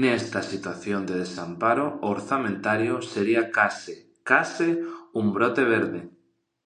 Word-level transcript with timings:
Nesta 0.00 0.40
situación 0.52 1.00
de 1.08 1.14
desamparo 1.24 1.86
orzamentario 2.14 2.94
sería 3.12 3.42
case, 3.56 3.94
case, 4.30 4.68
un 5.20 5.26
"brote 5.36 5.62
verde". 5.74 6.00